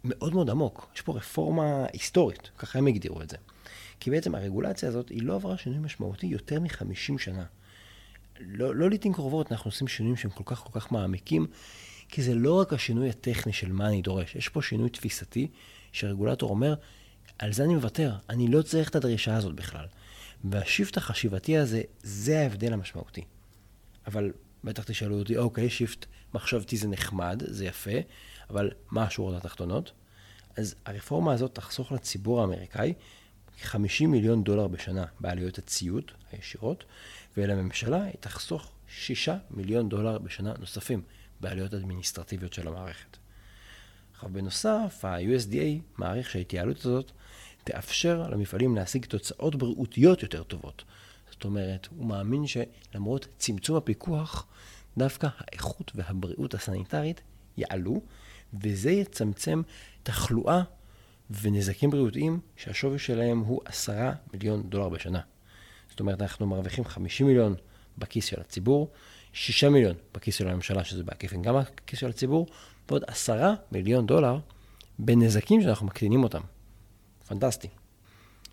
מאוד 0.05 0.35
מאוד 0.35 0.51
עמוק. 0.51 0.91
יש 0.95 1.01
פה 1.01 1.13
רפורמה 1.17 1.87
היסטורית, 1.93 2.51
ככה 2.59 2.79
הם 2.79 2.87
הגדירו 2.87 3.23
את 3.23 3.31
זה. 3.31 3.37
כי 4.01 4.11
בעצם 4.11 4.35
הרגולציה 4.35 4.89
הזאת, 4.89 5.09
היא 5.09 5.23
לא 5.23 5.35
עברה 5.35 5.57
שינוי 5.57 5.79
משמעותי 5.79 6.27
יותר 6.27 6.61
מ-50 6.61 7.19
שנה. 7.19 7.45
לא, 8.41 8.75
לא 8.75 8.89
לעיתים 8.89 9.13
קרובות 9.13 9.53
אנחנו 9.53 9.69
עושים 9.69 9.89
שינויים 9.89 10.17
שהם 10.17 10.31
כל 10.31 10.45
כך 10.47 10.59
כל 10.59 10.81
כך 10.81 10.93
מעמיקים, 10.93 11.47
כי 12.09 12.23
זה 12.23 12.35
לא 12.35 12.61
רק 12.61 12.73
השינוי 12.73 13.09
הטכני 13.09 13.53
של 13.53 13.73
מה 13.73 13.89
אני 13.89 14.03
דורש, 14.03 14.35
יש 14.35 14.49
פה 14.49 14.63
שינוי 14.63 14.91
תפיסתי, 14.91 15.49
שרגולטור 15.93 16.51
אומר, 16.51 16.75
על 17.39 17.53
זה 17.53 17.65
אני 17.65 17.75
מוותר, 17.75 18.13
אני 18.31 18.49
לא 18.49 18.63
צריך 18.63 18.89
את 18.89 18.97
הדרישה 18.97 19.37
הזאת 19.37 19.55
בכלל. 19.55 19.87
והשיפט 20.45 20.97
החשיבתי 20.97 21.59
הזה, 21.59 21.83
זה 22.03 22.41
ההבדל 22.41 22.73
המשמעותי. 22.73 23.25
אבל 24.07 24.33
בטח 24.65 24.85
תשאלו 24.85 25.19
אותי, 25.19 25.37
אוקיי, 25.37 25.71
שיפט 25.71 26.07
מחשבתי 26.35 26.77
זה 26.77 26.89
נחמד, 26.89 27.43
זה 27.47 27.65
יפה, 27.65 27.91
אבל 28.51 28.71
מה 28.91 29.05
השורות 29.05 29.37
התחתונות? 29.37 29.93
אז 30.57 30.75
הרפורמה 30.87 31.33
הזאת 31.33 31.55
תחסוך 31.55 31.93
לציבור 31.93 32.41
האמריקאי 32.41 32.95
50 33.61 34.11
מיליון 34.11 34.45
דולר 34.45 34.69
בשנה 34.69 35.05
בעלויות 35.21 35.59
הציות 35.59 36.13
הישירות, 36.33 36.85
ולממשלה 37.37 38.03
היא 38.03 38.15
תחסוך 38.21 38.73
6 38.89 39.29
מיליון 39.51 39.89
דולר 39.89 40.19
בשנה 40.19 40.53
נוספים 40.59 41.03
בעלויות 41.41 41.75
אדמיניסטרטיביות 41.75 42.53
של 42.53 42.69
המערכת. 42.69 43.17
עכשיו 44.19 44.31
בנוסף, 44.33 45.05
ה-USDA 45.05 45.99
מעריך 45.99 46.31
שההתייעלות 46.31 46.79
הזאת 46.79 47.13
תאפשר 47.65 48.29
למפעלים 48.31 48.77
להשיג 48.77 49.05
תוצאות 49.05 49.57
בריאותיות 49.57 50.23
יותר 50.23 50.43
טובות. 50.43 50.85
זאת 51.31 51.45
אומרת, 51.45 51.89
הוא 51.97 52.07
מאמין 52.07 52.45
שלמרות 52.47 53.29
צמצום 53.39 53.77
הפיקוח, 53.77 54.47
דווקא 54.97 55.29
האיכות 55.39 55.93
והבריאות 55.95 56.55
הסניטרית 56.55 57.21
יעלו, 57.57 58.01
וזה 58.55 58.91
יצמצם 58.91 59.63
תחלואה 60.03 60.63
ונזקים 61.43 61.91
בריאותיים 61.91 62.41
שהשווי 62.57 62.99
שלהם 62.99 63.41
הוא 63.41 63.61
עשרה 63.65 64.13
מיליון 64.33 64.71
דולר 64.71 64.89
בשנה. 64.89 65.21
זאת 65.91 66.01
אומרת, 66.01 66.23
אנחנו 66.23 66.47
מרוויחים 66.47 66.85
50 66.85 67.27
מיליון 67.27 67.55
בכיס 67.99 68.25
של 68.25 68.41
הציבור, 68.41 68.91
6 69.33 69.65
מיליון 69.65 69.97
בכיס 70.15 70.35
של 70.35 70.49
הממשלה, 70.49 70.85
שזה 70.85 71.05
בעקיפין 71.05 71.43
גם 71.43 71.57
הכיס 71.57 71.99
של 71.99 72.09
הציבור, 72.09 72.47
ועוד 72.89 73.05
10 73.07 73.53
מיליון 73.73 74.07
דולר 74.07 74.39
בנזקים 74.99 75.63
שאנחנו 75.63 75.87
מקטינים 75.87 76.23
אותם. 76.23 76.41
פנטסטי. 77.29 77.69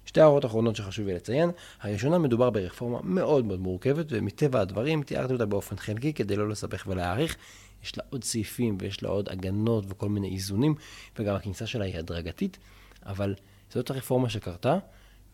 שתי 0.05 0.21
הערות 0.21 0.45
אחרונות 0.45 0.75
שחשוב 0.75 1.07
לי 1.07 1.13
לציין. 1.13 1.51
הראשונה, 1.81 2.17
מדובר 2.17 2.49
ברפורמה 2.49 2.99
מאוד 3.03 3.45
מאוד 3.45 3.59
מורכבת, 3.59 4.05
ומטבע 4.09 4.61
הדברים 4.61 5.03
תיארתי 5.03 5.33
אותה 5.33 5.45
באופן 5.45 5.77
חלקי 5.77 6.13
כדי 6.13 6.35
לא 6.35 6.49
לסבך 6.49 6.83
ולהעריך. 6.87 7.35
יש 7.83 7.97
לה 7.97 8.03
עוד 8.09 8.23
סעיפים 8.23 8.77
ויש 8.79 9.03
לה 9.03 9.09
עוד 9.09 9.29
הגנות 9.29 9.85
וכל 9.87 10.09
מיני 10.09 10.29
איזונים, 10.29 10.75
וגם 11.19 11.35
הכניסה 11.35 11.67
שלה 11.67 11.85
היא 11.85 11.97
הדרגתית, 11.97 12.57
אבל 13.05 13.35
זאת 13.73 13.89
הרפורמה 13.89 14.29
שקרתה, 14.29 14.77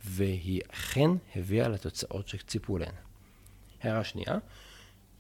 והיא 0.05 0.62
אכן 0.72 1.12
הביאה 1.36 1.67
לתוצאות 1.67 2.27
שציפו 2.27 2.77
להן. 2.77 2.93
הערה 3.81 4.03
שנייה, 4.03 4.38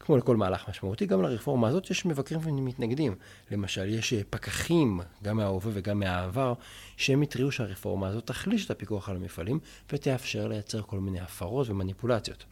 כמו 0.01 0.17
לכל 0.17 0.37
מהלך 0.37 0.69
משמעותי, 0.69 1.05
גם 1.05 1.21
לרפורמה 1.21 1.67
הזאת 1.67 1.91
יש 1.91 2.05
מבקרים 2.05 2.41
ומתנגדים. 2.43 3.15
למשל, 3.51 3.89
יש 3.89 4.13
פקחים, 4.29 5.01
גם 5.23 5.37
מההווה 5.37 5.71
וגם 5.73 5.99
מהעבר, 5.99 6.53
שהם 6.97 7.21
התריעו 7.21 7.51
שהרפורמה 7.51 8.07
הזאת 8.07 8.27
תחליש 8.27 8.65
את 8.65 8.71
הפיקוח 8.71 9.09
על 9.09 9.15
המפעלים 9.15 9.59
ותאפשר 9.91 10.47
לייצר 10.47 10.81
כל 10.81 10.99
מיני 10.99 11.19
הפרות 11.19 11.69
ומניפולציות. 11.69 12.45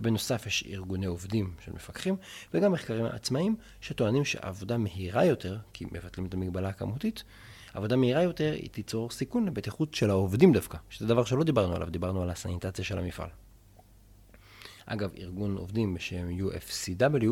ובנוסף 0.00 0.46
יש 0.46 0.64
ארגוני 0.70 1.06
עובדים 1.06 1.54
של 1.64 1.72
מפקחים, 1.72 2.16
וגם 2.54 2.72
מחקרים 2.72 3.04
עצמאיים 3.04 3.56
שטוענים 3.80 4.24
שעבודה 4.24 4.78
מהירה 4.78 5.24
יותר, 5.24 5.56
כי 5.72 5.84
מבטלים 5.92 6.26
את 6.26 6.34
המגבלה 6.34 6.68
הכמותית, 6.68 7.24
עבודה 7.74 7.96
מהירה 7.96 8.22
יותר 8.22 8.52
היא 8.52 8.70
תיצור 8.70 9.10
סיכון 9.10 9.46
לבטיחות 9.46 9.94
של 9.94 10.10
העובדים 10.10 10.52
דווקא, 10.52 10.78
שזה 10.90 11.06
דבר 11.06 11.24
שלא 11.24 11.44
דיברנו 11.44 11.74
עליו, 11.74 11.90
דיברנו 11.90 12.22
על 12.22 12.30
הסניטציה 12.30 12.84
של 12.84 12.98
המפעל. 12.98 13.43
אגב, 14.86 15.10
ארגון 15.18 15.56
עובדים 15.56 15.94
בשם 15.94 16.28
UFCW 16.38 17.28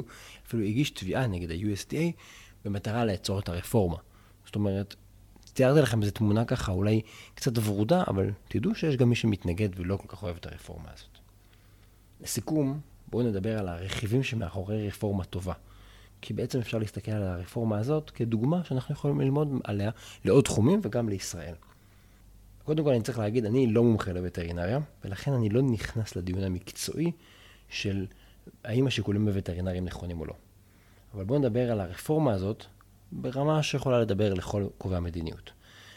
אפילו 0.47 0.62
הגיש 0.64 0.90
תביעה 0.90 1.26
נגד 1.26 1.50
ה-USDA 1.50 2.12
במטרה 2.64 3.04
לעצור 3.04 3.38
את 3.38 3.49
הרפורמה. 3.49 3.97
זאת 4.47 4.54
אומרת, 4.54 4.94
תיארתי 5.52 5.80
לכם 5.80 6.02
איזו 6.02 6.12
תמונה 6.12 6.44
ככה, 6.44 6.73
אולי 6.73 7.00
קצת 7.35 7.52
ורודה, 7.64 8.02
אבל 8.06 8.30
תדעו 8.49 8.75
שיש 8.75 8.97
גם 8.97 9.09
מי 9.09 9.14
שמתנגד 9.14 9.68
ולא 9.76 9.97
כל 9.97 10.09
כך 10.09 10.23
אוהב 10.23 10.37
את 10.37 10.47
הרפורמה 10.47 10.88
הזאת. 10.94 11.18
לסיכום, 12.21 12.80
בואו 13.09 13.23
נדבר 13.23 13.59
על 13.59 13.68
הרכיבים 13.68 14.23
שמאחורי 14.23 14.88
רפורמה 14.88 15.25
טובה. 15.25 15.54
כי 16.21 16.35
בעצם 16.35 16.59
אפשר 16.59 16.78
להסתכל 16.78 17.11
על 17.11 17.23
הרפורמה 17.23 17.78
הזאת 17.78 18.11
כדוגמה 18.11 18.64
שאנחנו 18.64 18.94
יכולים 18.94 19.21
ללמוד 19.21 19.49
עליה 19.64 19.90
לעוד 20.25 20.44
תחומים 20.44 20.80
וגם 20.82 21.09
לישראל. 21.09 21.54
קודם 22.64 22.85
כל 22.85 22.90
אני 22.90 23.02
צריך 23.02 23.18
להגיד, 23.18 23.44
אני 23.44 23.66
לא 23.66 23.82
מומחה 23.82 24.12
לווטרינריה, 24.12 24.78
ולכן 25.04 25.32
אני 25.32 25.49
לא 25.49 25.62
נכנס 25.62 26.16
לדיון 26.16 26.44
המקצועי 26.44 27.12
של 27.73 28.07
האם 28.64 28.87
השיקולים 28.87 29.26
בווטרינריים 29.26 29.85
נכונים 29.85 30.21
או 30.21 30.26
לא. 30.26 30.35
אבל 31.14 31.25
בואו 31.25 31.38
נדבר 31.38 31.73
על 31.73 31.81
הרפורמה 31.81 32.33
הזאת 32.33 32.64
ברמה 33.12 33.62
שיכולה 33.62 34.00
לדבר 34.00 34.35
לכל 34.35 34.67
קובעי 34.79 34.97
המדיניות. 34.97 35.50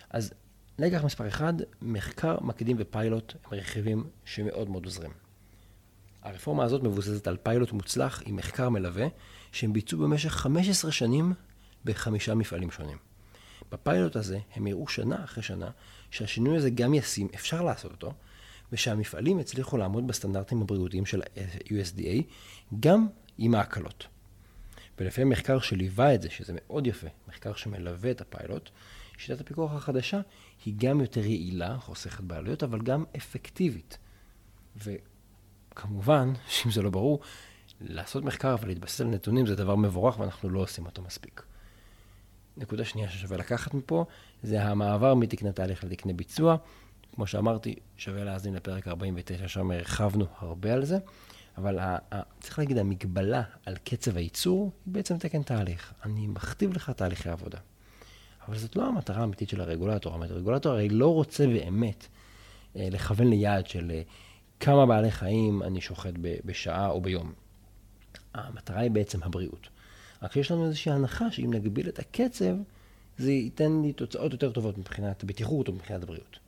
אז 0.10 0.34
לקח 0.80 1.04
מספר 1.04 1.28
אחד, 1.28 1.54
מחקר 1.82 2.38
מקדים 2.42 2.76
ופיילוט 2.80 3.34
הם 3.46 3.60
רכיבים 3.60 4.04
שמאוד 4.26 4.70
מאוד 4.70 4.86
עוזרים. 4.86 5.12
הרפורמה 6.22 6.64
הזאת 6.64 6.84
מבוססת 6.84 7.28
על 7.28 7.38
פיילוט 7.38 7.72
מוצלח 7.72 8.22
עם 8.26 8.36
מחקר 8.36 8.70
מלווה, 8.70 9.08
שהם 9.52 9.74
ביצעו 9.74 10.00
במשך 10.00 10.30
15 10.30 10.92
שנים 10.92 11.34
בחמישה 11.86 12.36
מפעלים 12.36 12.72
שונים. 12.72 12.98
בפיילוט 13.72 14.16
הזה 14.16 14.40
הם 14.56 14.68
הראו 14.68 14.88
שנה 14.88 15.24
אחרי 15.24 15.44
שנה 15.44 15.70
שהשינוי 16.12 16.58
הזה 16.58 16.70
גם 16.70 16.94
ישים, 16.94 17.28
אפשר 17.36 17.62
לעשות 17.62 17.92
אותו, 17.92 18.14
ושהמפעלים 18.72 19.40
הצליחו 19.40 19.78
לעמוד 19.78 20.08
בסטנדרטים 20.08 20.62
הבריאותיים 20.62 21.06
של 21.06 21.22
ה-USDA, 21.22 22.24
גם 22.80 23.08
עם 23.38 23.56
ההקלות. 23.56 24.08
ולפי 25.00 25.22
המחקר 25.22 25.60
שליווה 25.60 26.16
את 26.16 26.22
זה, 26.22 26.30
שזה 26.30 26.54
מאוד 26.56 26.88
יפה, 26.88 27.08
מחקר 27.28 27.54
שמלווה 27.54 28.12
את 28.12 28.22
הפיילוט, 28.22 28.70
שיטת 29.18 29.42
הפיקוח 29.42 29.74
החדשה 29.74 30.22
היא 30.66 30.74
גם 30.78 31.02
יותר 31.02 31.26
יעילה, 31.26 31.78
חוסכת 31.80 32.24
בעלויות, 32.24 32.64
אבל 32.64 32.82
גם 32.82 33.04
אפקטיבית. 33.18 33.98
וכמובן, 34.78 36.34
שאם 36.48 36.72
זה 36.72 36.82
לא 36.82 36.90
ברור, 36.90 37.20
לעשות 37.82 38.24
מחקר 38.24 38.56
ולהתבסס 38.62 39.02
על 39.02 39.08
נתונים 39.08 39.46
זה 39.46 39.56
דבר 39.56 39.76
מבורך 39.76 40.20
ואנחנו 40.20 40.50
לא 40.50 40.60
עושים 40.60 40.86
אותו 40.86 41.02
מספיק. 41.02 41.44
נקודה 42.58 42.86
שנייה 42.86 43.10
ששווה 43.10 43.38
לקחת 43.38 43.74
מפה, 43.74 44.06
זה 44.44 44.64
המעבר 44.64 45.14
מתקני 45.14 45.52
תהליך 45.52 45.84
לתקני 45.84 46.14
ביצוע. 46.14 46.58
כמו 47.16 47.28
שאמרתי, 47.28 47.76
שווה 47.98 48.24
להאזין 48.24 48.54
לפרק 48.54 48.88
49, 48.88 49.48
שם 49.48 49.72
הרחבנו 49.72 50.26
הרבה 50.40 50.74
על 50.74 50.86
זה, 50.86 50.98
אבל 51.58 51.80
ה- 51.80 51.98
ה- 52.12 52.22
צריך 52.40 52.60
להגיד, 52.60 52.78
המגבלה 52.78 53.44
על 53.66 53.76
קצב 53.84 54.18
הייצור 54.18 54.72
היא 54.86 54.94
בעצם 54.94 55.18
תקן 55.18 55.44
תהליך. 55.44 55.94
אני 56.06 56.28
מכתיב 56.28 56.74
לך 56.74 56.90
תהליכי 56.90 57.30
עבודה. 57.30 57.58
אבל 58.48 58.58
זאת 58.58 58.76
לא 58.76 58.88
המטרה 58.88 59.22
האמיתית 59.22 59.50
של 59.50 59.62
הרגולטור. 59.62 60.14
הרגולטור 60.14 60.72
הרי 60.72 60.90
לא 60.90 61.14
רוצה 61.14 61.48
באמת 61.48 62.08
אה, 62.76 62.88
לכוון 62.92 63.28
ליעד 63.28 63.68
של 63.68 63.92
אה, 63.92 64.02
כמה 64.60 64.86
בעלי 64.86 65.12
חיים 65.12 65.64
אני 65.64 65.82
שוחט 65.82 66.14
בשעה 66.46 66.90
או 66.90 67.02
ביום. 67.02 67.34
המטרה 68.34 68.80
היא 68.80 68.92
בעצם 68.92 69.24
הבריאות. 69.24 69.68
רק 70.22 70.34
שיש 70.34 70.52
לנו 70.52 70.66
איזושהי 70.66 70.92
הנחה 70.92 71.32
שאם 71.32 71.54
נגביל 71.54 71.90
את 71.90 72.00
הקצב, 72.00 72.56
זה 73.18 73.32
ייתן 73.32 73.82
לי 73.82 73.94
תוצאות 73.94 74.32
יותר 74.32 74.52
טובות 74.52 74.78
מבחינת 74.78 75.24
בטיחות 75.24 75.68
או 75.68 75.74
מבחינת 75.74 76.06
בריאות. 76.06 76.40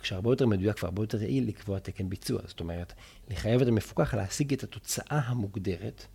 רק 0.00 0.04
שהרבה 0.04 0.30
יותר 0.30 0.46
מדויק 0.46 0.82
והרבה 0.82 1.02
יותר 1.02 1.22
יעיל 1.22 1.48
לקבוע 1.48 1.78
תקן 1.78 2.08
ביצוע. 2.08 2.40
זאת 2.46 2.60
אומרת, 2.60 2.92
לחייב 3.28 3.60
את 3.60 3.68
המפוקח 3.68 4.14
להשיג 4.14 4.52
את 4.52 4.62
התוצאה 4.62 5.20
המוגדרת, 5.24 6.06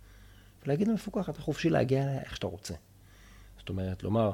ולהגיד 0.64 0.88
למפוקח, 0.88 1.30
אתה 1.30 1.40
חופשי 1.40 1.70
להגיע 1.70 2.02
אליה 2.02 2.20
איך 2.20 2.36
שאתה 2.36 2.46
רוצה. 2.46 2.74
זאת 3.58 3.68
אומרת, 3.68 4.02
לומר, 4.02 4.32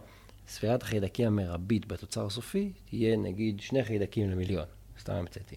ספירת 0.49 0.83
החיידקים 0.83 1.27
המרבית 1.27 1.87
בתוצר 1.87 2.27
הסופי 2.27 2.73
תהיה 2.85 3.17
נגיד 3.17 3.61
שני 3.61 3.85
חיידקים 3.85 4.31
למיליון, 4.31 4.67
סתם 5.01 5.13
המצאתי. 5.13 5.57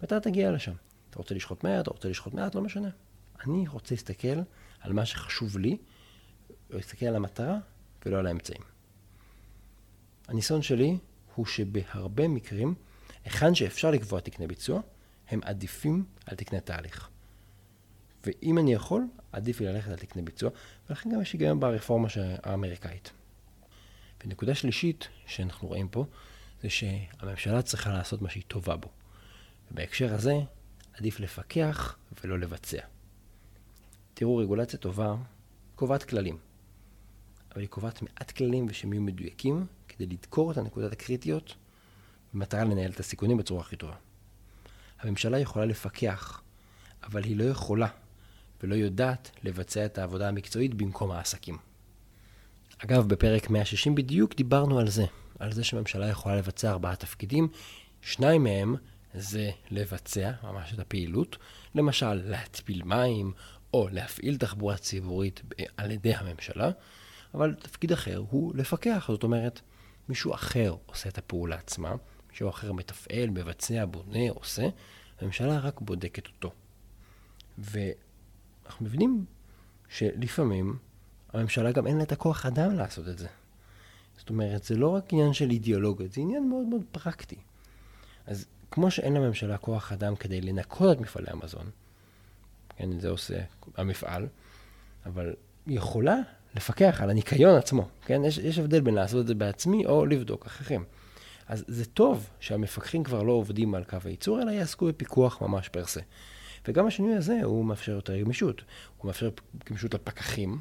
ואתה 0.00 0.20
תגיע 0.20 0.50
לשם. 0.52 0.74
אתה 1.10 1.18
רוצה 1.18 1.34
לשחוט 1.34 1.64
מהר, 1.64 1.80
אתה 1.80 1.90
רוצה 1.90 2.08
לשחוט 2.08 2.34
מעט, 2.34 2.54
לא 2.54 2.62
משנה. 2.62 2.88
אני 3.44 3.68
רוצה 3.68 3.94
להסתכל 3.94 4.40
על 4.80 4.92
מה 4.92 5.06
שחשוב 5.06 5.58
לי, 5.58 5.76
להסתכל 6.70 7.06
על 7.06 7.16
המטרה 7.16 7.58
ולא 8.06 8.18
על 8.18 8.26
האמצעים. 8.26 8.62
הניסיון 10.28 10.62
שלי 10.62 10.98
הוא 11.34 11.46
שבהרבה 11.46 12.28
מקרים, 12.28 12.74
היכן 13.26 13.54
שאפשר 13.54 13.90
לקבוע 13.90 14.20
תקני 14.20 14.46
ביצוע, 14.46 14.80
הם 15.28 15.40
עדיפים 15.44 16.04
על 16.26 16.36
תקני 16.36 16.60
תהליך. 16.60 17.08
ואם 18.26 18.58
אני 18.58 18.72
יכול, 18.72 19.06
עדיף 19.32 19.60
לי 19.60 19.66
ללכת 19.66 19.90
על 19.90 19.96
תקני 19.96 20.22
ביצוע, 20.22 20.50
ולכן 20.88 21.10
גם 21.14 21.22
יש 21.22 21.32
היגיון 21.32 21.60
ברפורמה 21.60 22.08
האמריקאית. 22.42 23.12
ונקודה 24.24 24.54
שלישית 24.54 25.08
שאנחנו 25.26 25.68
רואים 25.68 25.88
פה, 25.88 26.04
זה 26.62 26.70
שהממשלה 26.70 27.62
צריכה 27.62 27.92
לעשות 27.92 28.22
מה 28.22 28.30
שהיא 28.30 28.42
טובה 28.48 28.76
בו. 28.76 28.88
ובהקשר 29.70 30.14
הזה, 30.14 30.34
עדיף 30.92 31.20
לפקח 31.20 31.96
ולא 32.24 32.38
לבצע. 32.38 32.80
תראו, 34.14 34.36
רגולציה 34.36 34.78
טובה 34.78 35.14
קובעת 35.74 36.02
כללים, 36.02 36.38
אבל 37.52 37.60
היא 37.60 37.68
קובעת 37.68 38.02
מעט 38.02 38.30
כללים 38.30 38.66
ושהם 38.68 38.92
יהיו 38.92 39.02
מדויקים 39.02 39.66
כדי 39.88 40.06
לדקור 40.06 40.52
את 40.52 40.56
הנקודות 40.56 40.92
הקריטיות 40.92 41.54
במטרה 42.36 42.64
לנהל 42.64 42.90
את 42.90 43.00
הסיכונים 43.00 43.36
בצורה 43.36 43.60
הכי 43.60 43.76
טובה. 43.76 43.94
הממשלה 45.00 45.38
יכולה 45.38 45.64
לפקח, 45.64 46.42
אבל 47.02 47.24
היא 47.24 47.36
לא 47.36 47.44
יכולה 47.44 47.88
ולא 48.62 48.74
יודעת 48.74 49.30
לבצע 49.42 49.86
את 49.86 49.98
העבודה 49.98 50.28
המקצועית 50.28 50.74
במקום 50.74 51.10
העסקים. 51.10 51.58
אגב, 52.78 53.08
בפרק 53.08 53.50
160 53.50 53.94
בדיוק 53.94 54.34
דיברנו 54.34 54.78
על 54.78 54.88
זה, 54.88 55.04
על 55.38 55.52
זה 55.52 55.64
שהממשלה 55.64 56.08
יכולה 56.08 56.36
לבצע 56.36 56.70
ארבעה 56.70 56.96
תפקידים, 56.96 57.48
שניים 58.02 58.44
מהם 58.44 58.76
זה 59.14 59.50
לבצע 59.70 60.32
ממש 60.42 60.74
את 60.74 60.78
הפעילות, 60.78 61.36
למשל 61.74 62.14
להתפיל 62.14 62.82
מים 62.84 63.32
או 63.74 63.88
להפעיל 63.92 64.36
תחבורה 64.36 64.76
ציבורית 64.76 65.42
על 65.76 65.90
ידי 65.90 66.14
הממשלה, 66.14 66.70
אבל 67.34 67.54
תפקיד 67.54 67.92
אחר 67.92 68.22
הוא 68.30 68.54
לפקח, 68.54 69.06
זאת 69.08 69.22
אומרת, 69.22 69.60
מישהו 70.08 70.34
אחר 70.34 70.74
עושה 70.86 71.08
את 71.08 71.18
הפעולה 71.18 71.56
עצמה, 71.56 71.94
מישהו 72.36 72.48
אחר 72.48 72.72
מתפעל, 72.72 73.30
מבצע, 73.30 73.84
בונה, 73.90 74.30
עושה, 74.30 74.68
הממשלה 75.20 75.58
רק 75.58 75.80
בודקת 75.80 76.26
אותו. 76.26 76.52
ואנחנו 77.58 78.86
מבינים 78.86 79.24
שלפעמים 79.88 80.78
הממשלה 81.32 81.72
גם 81.72 81.86
אין 81.86 81.96
לה 81.96 82.02
את 82.02 82.12
הכוח 82.12 82.46
אדם 82.46 82.74
לעשות 82.74 83.08
את 83.08 83.18
זה. 83.18 83.26
זאת 84.18 84.30
אומרת, 84.30 84.64
זה 84.64 84.76
לא 84.76 84.88
רק 84.88 85.12
עניין 85.12 85.32
של 85.32 85.50
אידיאולוגיות, 85.50 86.12
זה 86.12 86.20
עניין 86.20 86.48
מאוד 86.48 86.66
מאוד 86.66 86.82
פרקטי. 86.92 87.36
אז 88.26 88.46
כמו 88.70 88.90
שאין 88.90 89.14
לממשלה 89.14 89.58
כוח 89.58 89.92
אדם 89.92 90.16
כדי 90.16 90.40
לנקות 90.40 90.96
את 90.96 91.00
מפעלי 91.00 91.30
המזון, 91.30 91.70
כן, 92.76 93.00
זה 93.00 93.08
עושה 93.08 93.38
המפעל, 93.76 94.26
אבל 95.06 95.34
היא 95.66 95.76
יכולה 95.76 96.16
לפקח 96.56 97.00
על 97.02 97.10
הניקיון 97.10 97.56
עצמו, 97.56 97.88
כן? 98.04 98.24
יש, 98.24 98.38
יש 98.38 98.58
הבדל 98.58 98.80
בין 98.80 98.94
לעשות 98.94 99.20
את 99.20 99.26
זה 99.26 99.34
בעצמי 99.34 99.86
או 99.86 100.06
לבדוק 100.06 100.46
אחרים. 100.46 100.84
אז 101.48 101.64
זה 101.68 101.84
טוב 101.84 102.30
שהמפקחים 102.40 103.04
כבר 103.04 103.22
לא 103.22 103.32
עובדים 103.32 103.74
על 103.74 103.84
קו 103.84 103.96
הייצור, 104.04 104.42
אלא 104.42 104.50
יעסקו 104.50 104.86
בפיקוח 104.86 105.42
ממש 105.42 105.68
פרסה. 105.68 106.00
וגם 106.68 106.86
השינוי 106.86 107.14
הזה, 107.14 107.40
הוא 107.42 107.64
מאפשר 107.64 107.92
יותר 107.92 108.20
גמישות. 108.20 108.62
הוא 108.96 109.06
מאפשר 109.06 109.30
גמישות 109.68 109.94
לפקחים, 109.94 110.60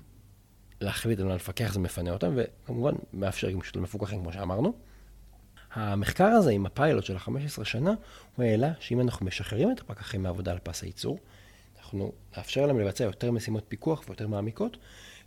להחליט 0.82 1.20
על 1.20 1.26
מה 1.26 1.36
לפקח 1.36 1.74
זה 1.74 1.80
מפנה 1.80 2.12
אותם, 2.12 2.34
וכמובן 2.36 2.94
מאפשר 3.14 3.52
גמישות 3.52 3.76
למפוקחים, 3.76 4.22
כמו 4.22 4.34
שאמרנו. 4.34 4.74
המחקר 5.74 6.28
הזה 6.28 6.52
עם 6.52 6.66
הפיילוט 6.66 7.04
של 7.04 7.16
ה-15 7.16 7.64
שנה, 7.64 7.94
הוא 8.36 8.46
העלה 8.46 8.72
שאם 8.80 9.02
אנחנו 9.02 9.26
משחררים 9.26 9.72
את 9.72 9.80
הפקחים 9.80 10.24
מעבודה 10.24 10.52
על 10.52 10.58
פס 10.64 10.82
הייצור, 10.82 11.20
אנחנו 11.78 12.12
נאפשר 12.38 12.66
להם 12.66 12.80
לבצע 12.80 13.04
יותר 13.04 13.32
משימות 13.32 13.64
פיקוח 13.68 14.04
ויותר 14.08 14.28
מעמיקות, 14.28 14.78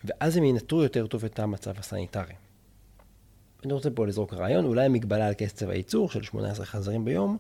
ואז 0.05 0.37
הם 0.37 0.45
ינטרו 0.45 0.83
יותר 0.83 1.07
טוב 1.07 1.25
את 1.25 1.39
המצב 1.39 1.79
הסניטרי. 1.79 2.35
אני 3.65 3.73
רוצה 3.73 3.91
פה 3.91 4.07
לזרוק 4.07 4.35
רעיון, 4.35 4.65
אולי 4.65 4.85
המגבלה 4.85 5.27
על 5.27 5.35
קצב 5.35 5.69
הייצור 5.69 6.11
של 6.11 6.23
18 6.23 6.67
חזרים 6.67 7.05
ביום, 7.05 7.39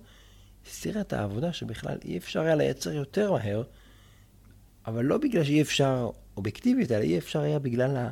הסירה 0.67 1.01
את 1.01 1.13
העבודה 1.13 1.53
שבכלל 1.53 1.99
אי 2.05 2.19
אפשר 2.19 2.41
היה 2.41 2.55
לייצר 2.55 2.93
יותר 2.93 3.33
מהר, 3.33 3.63
אבל 4.87 5.05
לא 5.05 5.19
בגלל 5.19 5.45
שאי 5.45 5.63
אפשר 5.63 6.11
אובייקטיבית, 6.37 6.93
אלא 6.93 7.03
אי 7.03 7.19
אפשר 7.19 7.41
היה 7.41 7.59
בגלל 7.59 8.09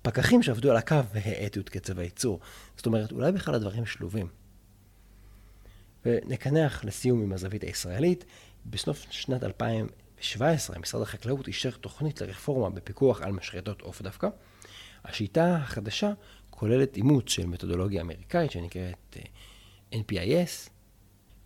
הפקחים 0.00 0.42
שעבדו 0.42 0.70
על 0.70 0.76
הקו 0.76 0.96
והאטו 1.12 1.60
את 1.60 1.68
קצב 1.68 1.98
הייצור. 1.98 2.40
זאת 2.76 2.86
אומרת, 2.86 3.12
אולי 3.12 3.32
בכלל 3.32 3.54
הדברים 3.54 3.86
שלובים. 3.86 4.28
ונקנח 6.04 6.84
לסיום 6.84 7.22
עם 7.22 7.32
הזווית 7.32 7.62
הישראלית. 7.62 8.24
בסוף 8.66 9.06
שנת 9.10 9.44
2017 9.44 10.78
משרד 10.78 11.02
החקלאות 11.02 11.48
אישר 11.48 11.70
תוכנית 11.70 12.20
לרפורמה 12.20 12.70
בפיקוח 12.70 13.22
על 13.22 13.32
משחטות 13.32 13.82
עוף 13.82 14.02
דווקא. 14.02 14.28
השיטה 15.04 15.56
החדשה 15.56 16.12
כוללת 16.60 16.96
אימוץ 16.96 17.30
של 17.30 17.46
מתודולוגיה 17.46 18.00
אמריקאית 18.00 18.50
שנקראת 18.50 19.16
אה, 19.16 20.00
NPIS, 20.00 20.70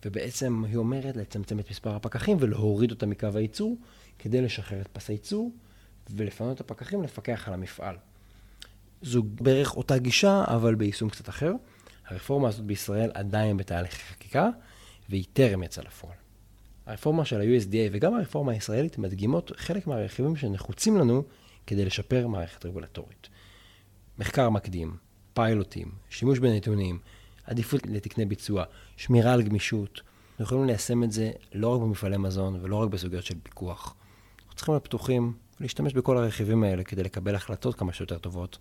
ובעצם 0.05 0.63
היא 0.65 0.75
אומרת 0.75 1.15
לצמצם 1.15 1.59
את 1.59 1.69
מספר 1.69 1.95
הפקחים 1.95 2.37
ולהוריד 2.39 2.91
אותם 2.91 3.09
מקו 3.09 3.27
הייצור 3.35 3.77
כדי 4.19 4.41
לשחרר 4.41 4.81
את 4.81 4.87
פס 4.87 5.09
הייצור 5.09 5.51
ולפנות 6.09 6.55
את 6.55 6.61
הפקחים 6.61 7.03
לפקח 7.03 7.47
על 7.47 7.53
המפעל. 7.53 7.95
זו 9.01 9.23
בערך 9.23 9.77
אותה 9.77 9.97
גישה, 9.97 10.43
אבל 10.47 10.75
ביישום 10.75 11.09
קצת 11.09 11.29
אחר. 11.29 11.51
הרפורמה 12.07 12.47
הזאת 12.47 12.65
בישראל 12.65 13.11
עדיין 13.13 13.57
בתהליך 13.57 13.93
חקיקה, 13.93 14.49
והיא 15.09 15.25
טרם 15.33 15.63
יצאה 15.63 15.83
לפועל. 15.83 16.17
הרפורמה 16.85 17.25
של 17.25 17.41
ה-USDA 17.41 17.89
וגם 17.91 18.15
הרפורמה 18.15 18.51
הישראלית 18.51 18.97
מדגימות 18.97 19.51
חלק 19.55 19.87
מהרכיבים 19.87 20.35
שנחוצים 20.35 20.97
לנו 20.97 21.23
כדי 21.67 21.85
לשפר 21.85 22.27
מערכת 22.27 22.65
רגולטורית. 22.65 23.29
מחקר 24.19 24.49
מקדים, 24.49 25.04
פיילוטים, 25.35 25.91
שימוש 26.09 26.39
בנתונים, 26.39 26.99
עדיפות 27.43 27.81
לתקני 27.87 28.25
ביצוע, 28.25 28.63
שמירה 28.97 29.33
על 29.33 29.41
גמישות. 29.41 30.01
אנחנו 30.39 30.43
יכולים 30.43 30.65
ליישם 30.65 31.03
את 31.03 31.11
זה 31.11 31.31
לא 31.53 31.67
רק 31.67 31.81
במפעלי 31.81 32.17
מזון 32.17 32.59
ולא 32.61 32.75
רק 32.75 32.89
בסוגיות 32.89 33.25
של 33.25 33.35
פיקוח. 33.43 33.95
אנחנו 34.41 34.55
צריכים 34.55 34.73
להיות 34.73 34.83
פתוחים 34.83 35.33
ולהשתמש 35.59 35.93
בכל 35.93 36.17
הרכיבים 36.17 36.63
האלה 36.63 36.83
כדי 36.83 37.03
לקבל 37.03 37.35
החלטות 37.35 37.75
כמה 37.75 37.93
שיותר 37.93 38.17
טובות 38.17 38.57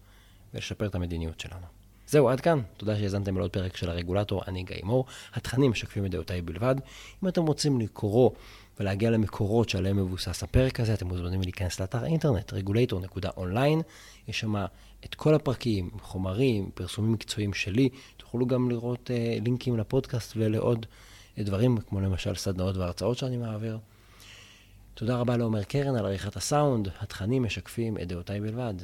ולשפר 0.54 0.86
את 0.86 0.94
המדיניות 0.94 1.40
שלנו. 1.40 1.66
זהו, 2.08 2.28
עד 2.28 2.40
כאן. 2.40 2.60
תודה 2.76 2.96
שהאזנתם 2.98 3.38
לעוד 3.38 3.50
פרק 3.50 3.76
של 3.76 3.90
הרגולטור, 3.90 4.42
אני 4.48 4.62
גיא 4.62 4.76
מור. 4.82 5.04
התכנים 5.34 5.70
משקפים 5.70 6.06
את 6.06 6.10
דעותיי 6.10 6.42
בלבד. 6.42 6.74
אם 7.22 7.28
אתם 7.28 7.46
רוצים 7.46 7.80
לקרוא 7.80 8.30
ולהגיע 8.80 9.10
למקורות 9.10 9.68
שעליהם 9.68 9.96
מבוסס 9.96 10.42
הפרק 10.42 10.80
הזה, 10.80 10.94
אתם 10.94 11.06
מוזמנים 11.06 11.40
להיכנס 11.40 11.80
לאתר 11.80 12.04
האינטרנט, 12.04 12.52
regulator.online. 12.52 13.82
יש 14.28 14.40
שם 14.40 14.54
את 15.04 15.14
כל 15.14 15.34
הפרקים, 15.34 15.90
חומרים, 16.00 16.70
פרסומים 16.74 17.12
מקצועיים 17.12 17.54
שלי. 17.54 17.88
תוכלו 18.16 18.46
גם 18.46 18.70
לראות 18.70 19.10
אה, 19.10 19.36
לינקים 19.44 19.76
לפודקאסט 19.76 20.32
ולעוד 20.36 20.86
דברים, 21.38 21.78
כמו 21.78 22.00
למשל 22.00 22.34
סדנאות 22.34 22.76
והרצאות 22.76 23.18
שאני 23.18 23.36
מעביר. 23.36 23.78
תודה 24.94 25.16
רבה 25.16 25.36
לעומר 25.36 25.62
קרן 25.62 25.96
על 25.96 26.06
עריכת 26.06 26.36
הסאונד, 26.36 26.88
התכנים 27.00 27.42
משקפים 27.42 27.98
את 27.98 28.08
דעותיי 28.08 28.40
בלבד. 28.40 28.74